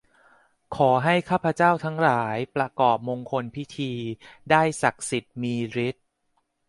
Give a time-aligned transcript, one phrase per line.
[0.75, 3.93] ขอให้ข้าพเจ้าทั้งหลาย ประกอบมงคลพิธี
[4.51, 5.55] ได้ศักดิ์สิทธิ์มี
[5.87, 6.07] ฤทธิ์